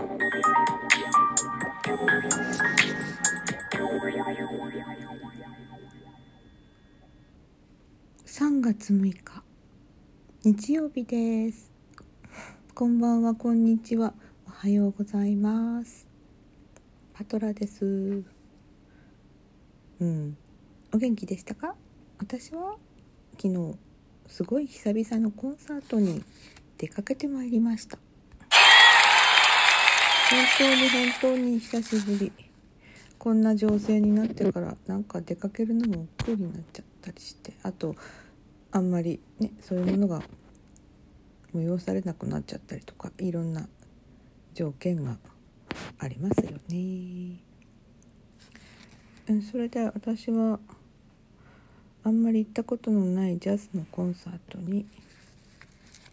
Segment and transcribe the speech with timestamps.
[0.00, 0.08] 3
[8.62, 9.42] 月6日
[10.42, 11.70] 日曜日です。
[12.74, 14.14] こんばんはこんにちは。
[14.46, 16.08] おはようございます。
[17.12, 18.24] パトラです。
[20.00, 20.34] うん。
[20.94, 21.74] お元気でしたか？
[22.18, 22.76] 私は
[23.32, 23.76] 昨日
[24.28, 26.24] すごい久々のコンサートに
[26.78, 27.98] 出かけてまいりました。
[30.30, 32.32] 本当に本当に久しぶり
[33.18, 37.96] こんな情勢になってからなんか出かけるのも億劫になっちゃったりしてあと
[38.70, 40.22] あんまりねそういうものが
[41.52, 43.66] 催されなくなっちゃったりとかいろんな
[44.54, 45.18] 条件が
[45.98, 47.40] ありますよね。
[49.50, 50.60] それで私は
[52.04, 54.86] あんまり行ったことのないジャズのコンサートに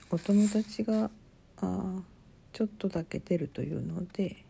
[0.10, 1.10] お友達が
[1.62, 2.02] あ
[2.58, 4.44] ちょっとだけ出るというので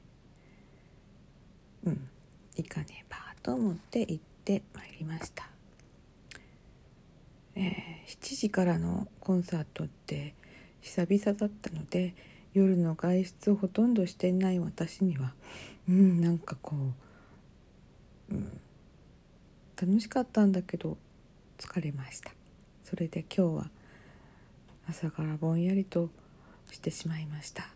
[1.85, 2.07] うん
[2.55, 5.49] 行かねばと思って行ってまいりました、
[7.55, 10.33] えー、7時からのコンサートって
[10.79, 12.15] 久々だったので
[12.53, 15.33] 夜の外出をほとんどしていない私には
[15.89, 16.75] うんなんかこ
[18.29, 18.61] う、うん、
[19.79, 20.97] 楽しかったんだけど
[21.57, 22.31] 疲れました。
[22.89, 23.69] それで今日は
[24.89, 26.09] 朝からぼんやりと
[26.71, 27.67] してしまいました、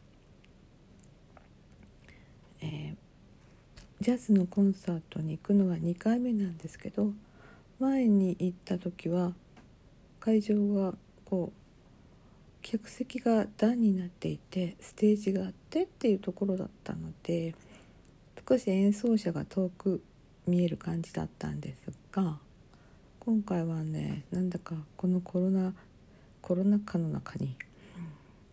[2.62, 2.96] えー、
[4.02, 7.14] ジャズのコンサートに行くのは2回目なんですけど
[7.80, 9.34] 前に行った時は
[10.20, 17.54] 会場はこう客席が段になっていてステージがあってっていうところだったので
[18.50, 20.02] 少し演奏者が遠く
[20.48, 22.40] 見える感じだったんですが
[23.20, 25.76] 今回はねなんだかこのコロナ
[26.42, 27.56] コロナ禍の中に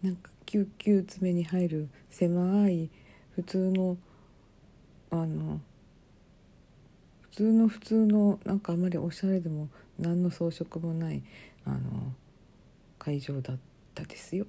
[0.03, 2.91] なんか救急詰めに入る狭い
[3.35, 3.97] 普通の
[5.11, 5.61] あの
[7.21, 11.23] 普通の普通のなんかあまりおしゃれでも何の装飾もない
[11.65, 12.13] あの
[12.99, 13.59] 会場だっ
[13.95, 14.47] たですよ。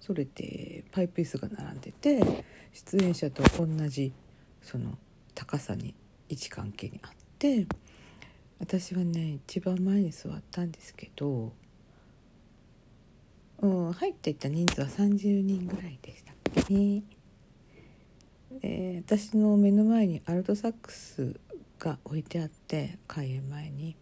[0.00, 4.12] それでパイプ椅子が並んでて出演者と同じ
[4.60, 4.98] その
[5.34, 5.94] 高さに
[6.28, 7.66] 位置関係にあって
[8.58, 11.52] 私はね一番前に座ったんですけど、
[13.60, 17.02] うん、入っていった人数は30人ぐらいでしたっけね。
[18.62, 21.40] えー、私の目の前にアルトサックス
[21.78, 23.96] が置いてあって開演前に。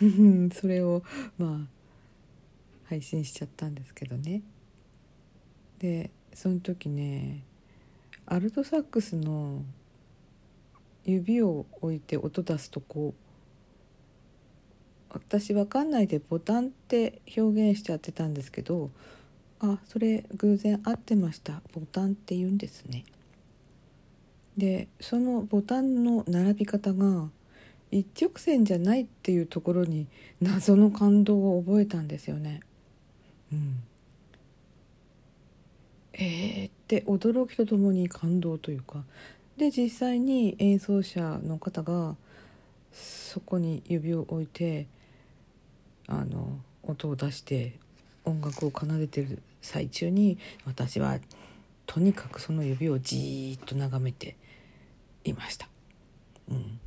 [0.54, 1.02] それを
[1.36, 1.78] まあ
[2.84, 4.42] 配信しちゃったんですけどね。
[5.78, 7.42] でその時ね
[8.26, 9.62] アルトサックスの
[11.04, 13.22] 指を置いて音出すとこう
[15.10, 18.90] 私わかんないでボタンって表現しちゃってたんですけど
[19.60, 21.62] あそれ偶然合ってました。
[21.72, 23.04] ボタンって言うんですね。
[24.58, 27.28] でそのボタンの並び方が
[27.92, 30.08] 一直線じゃないっていうところに
[30.42, 32.60] 謎の感動を覚えたんですよね。
[33.52, 33.82] うん。
[36.12, 39.04] えーって驚きとともに感動というか
[39.56, 42.16] で実際に演奏者の方が
[42.92, 44.86] そこに指を置いて
[46.08, 47.74] あの音を出して
[48.24, 51.18] 音楽を奏でてる最中に私は
[51.86, 54.36] とにかくその指をじーっと眺めて
[55.24, 55.68] いました。
[56.50, 56.80] うん、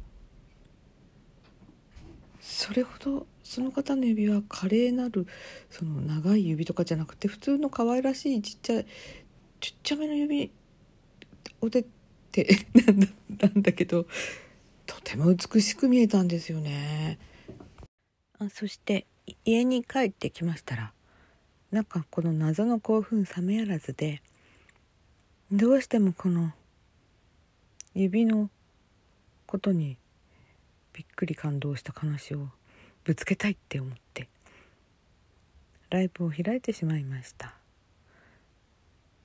[2.39, 5.27] それほどその方の指は華麗なる
[5.69, 8.85] その長い指とかじゃなくて普通の可愛らしいちっちゃい
[9.59, 10.51] ちっちゃめの指
[11.61, 11.85] をでっ
[12.31, 12.47] て
[13.39, 14.07] なんだけど
[14.85, 17.19] とても美しく見えたんですよね。
[18.39, 19.05] あそして
[19.45, 20.93] 家に帰ってきましたら
[21.69, 24.23] なんかこの謎の興奮冷めやらずで
[25.51, 26.53] どうしてもこの
[27.93, 28.49] 指の
[29.45, 29.97] ことに
[30.93, 32.47] びっくり感動した話を
[33.03, 34.29] ぶつけたいって思って
[35.89, 37.53] ライブを開いてしまいました。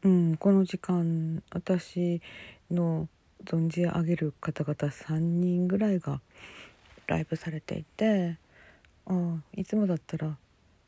[0.03, 2.21] うんこの時間私
[2.71, 3.09] の
[3.45, 6.21] 存じ上げる方々3人ぐらいが
[7.07, 8.36] ライブされていて
[9.07, 10.36] ああいつもだったら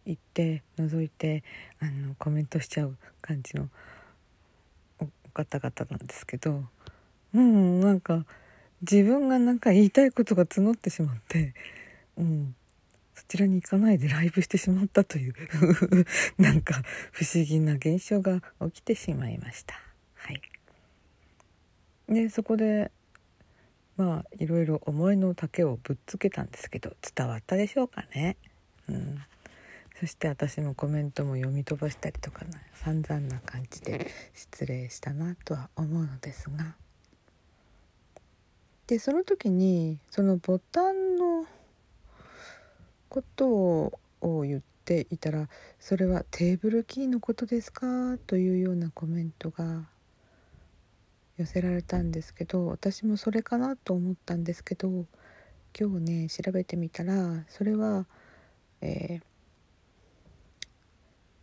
[0.05, 1.45] 行って覗いて
[1.81, 3.69] あのコメントしちゃう感じの
[5.33, 6.65] 方々なんですけど
[7.35, 8.25] うんなんか
[8.83, 11.55] 自分がなんか言いたいことが募ってしまって、
[12.17, 12.55] うん、
[13.15, 15.35] そちらに行かないでライブしてしまったという
[16.39, 19.75] なんか不思議な現象が起きてしまいました。
[20.15, 20.43] はい、
[22.09, 22.93] でそこで
[23.97, 28.37] まあいろいろ思いの丈をぶっつけたんですけど伝わったでしょうかね。
[28.89, 29.21] うん、
[29.99, 36.77] そして私のコメントも読み飛ばしたりとかな散々な感じで失礼したなとは思うのですが
[38.89, 41.45] でその時にそのボタンの
[43.11, 43.47] こと
[44.23, 49.91] を言っていたら「それはテーブルキーのことですか?」というようなコメントが
[51.37, 55.05] 寄せられたんですけど私もそれかなと思ったんですけど
[55.79, 58.07] 今日ね調べてみたらそれは、
[58.81, 59.23] えー、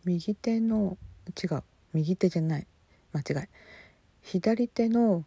[0.03, 0.97] 右手の
[1.27, 1.63] 違う
[1.93, 2.65] 右手じゃない
[3.13, 3.47] 間違い
[4.23, 5.25] 左手の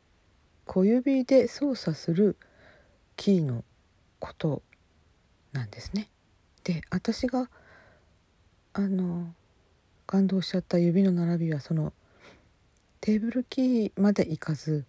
[0.68, 2.36] 小指で操作する
[3.16, 3.64] キーの
[4.20, 4.62] こと
[5.52, 6.08] なんですね。
[6.62, 7.48] で私が
[8.74, 9.34] あの
[10.06, 11.94] 感動しちゃった指の並びはその
[13.00, 14.84] テーブルキーまでいかず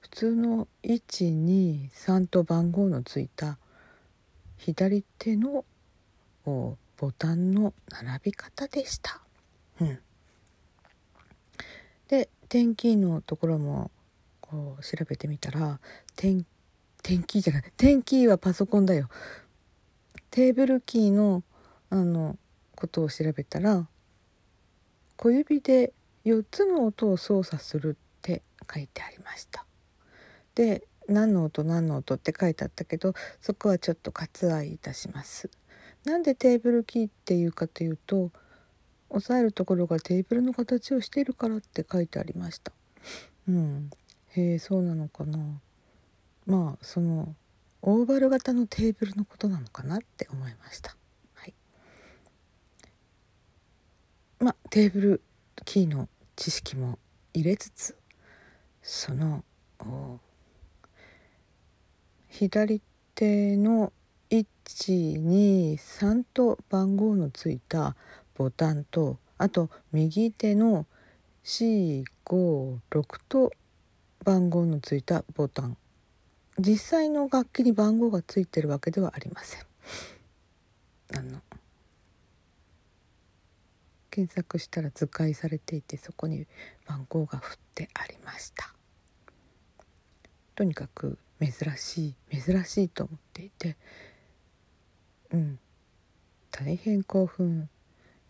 [0.00, 3.58] 普通の123と番号のついた
[4.56, 5.66] 左手の
[6.46, 6.76] ボ
[7.18, 9.20] タンの並び方でした。
[9.80, 9.98] うん、
[12.08, 13.90] で点キーのところも
[14.82, 15.80] 調べてみたら
[16.16, 16.44] 点
[17.02, 19.08] 点キーじゃない点キーはパソコンだよ。
[20.30, 21.42] テーブルキーの
[21.90, 22.36] あの
[22.74, 23.86] ことを調べたら
[25.16, 25.92] 小指で
[26.24, 28.42] 4つの音を操作するって
[28.72, 29.64] 書いてありました。
[30.54, 35.50] で何の音何の音って書いてあったけどそこはちょっと割愛いたします。
[36.04, 38.30] なんでテーブルキーっていうかというと
[39.10, 42.72] 押さえるところがテーブルの形をしているからって書いてありました。
[43.48, 43.90] うん。
[44.36, 45.38] へえそうなのかな。
[46.46, 47.34] まあその
[47.82, 50.96] オーバル型のテーブルのことなのかなって思いました。
[51.34, 51.54] はい。
[54.40, 55.22] まあテーブル
[55.64, 56.98] キーの知識も
[57.32, 57.96] 入れつつ
[58.82, 59.44] その
[62.28, 62.80] 左
[63.14, 63.92] 手の
[64.30, 67.96] 123と番号のついた
[68.34, 70.86] ボタンとあと右手の
[71.44, 73.52] 456と
[74.24, 75.76] 番号のついたボタン。
[76.58, 79.60] 実際の楽器に番号がついてるわけではありません。
[81.14, 81.42] あの？
[84.10, 86.46] 検索したら図解されていてそこに
[86.86, 88.72] 番号が振ってありました。
[90.54, 93.76] とにかく珍しい珍しいと思っていて。
[95.32, 95.58] うん。
[96.50, 97.68] 大変興奮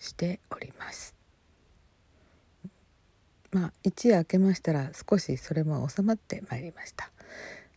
[0.00, 1.13] しております。
[3.54, 7.08] まあ一夜明けましたら少しそれも収まってまいりました。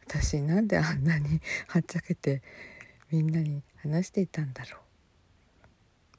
[0.07, 1.39] 私なんであんなに
[1.69, 2.41] はっちゃけて
[3.11, 4.81] みんなに話していたんだろう。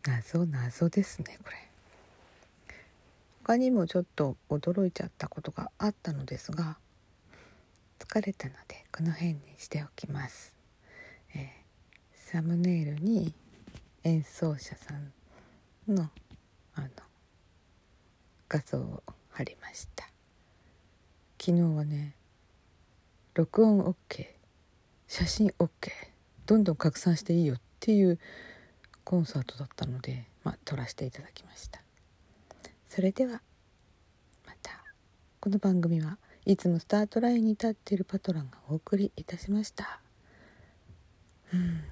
[0.08, 1.56] 謎謎ですねこれ。
[3.42, 6.78] 他にもちょっと驚いちゃったことがあったのですが
[7.98, 10.54] 疲れたのでこの辺にしておきます、
[11.34, 13.32] えー、サムネイルに
[14.04, 15.12] 演奏者さん
[15.88, 16.10] の
[16.74, 16.88] あの
[18.50, 19.02] 画像を
[19.38, 20.10] ありました。
[21.40, 22.16] 昨日はね
[23.34, 24.26] 録音 OK
[25.06, 25.68] 写真 OK
[26.44, 28.18] どんどん拡散していいよっていう
[29.04, 31.80] コンサートだったので、まあ、撮らせていただきました。
[32.88, 33.40] それでは
[34.44, 34.72] また。
[35.40, 40.00] この番組はいつもスタートラインに立っているパトランがお送りいたしました。
[41.54, 41.84] うん。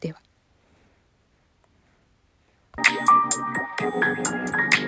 [0.00, 0.22] では。
[3.80, 4.87] Thank you.